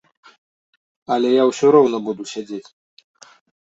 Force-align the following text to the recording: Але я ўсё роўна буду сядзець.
Але 1.17 1.29
я 1.35 1.43
ўсё 1.51 1.65
роўна 1.79 1.97
буду 2.11 2.23
сядзець. 2.35 2.67